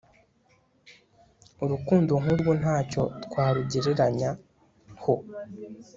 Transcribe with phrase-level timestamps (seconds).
[1.63, 5.13] Urukundo nkurwo nta cyo twarugereranyaho